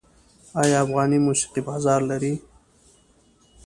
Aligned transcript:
آیا 0.61 0.77
افغاني 0.83 1.17
موسیقي 1.27 1.61
بازار 1.69 1.99
لري؟ 2.09 2.33